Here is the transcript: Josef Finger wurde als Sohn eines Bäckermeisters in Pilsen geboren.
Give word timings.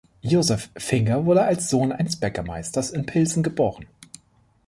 Josef 0.23 0.71
Finger 0.79 1.27
wurde 1.27 1.43
als 1.43 1.69
Sohn 1.69 1.91
eines 1.91 2.19
Bäckermeisters 2.19 2.89
in 2.89 3.05
Pilsen 3.05 3.43
geboren. 3.43 3.85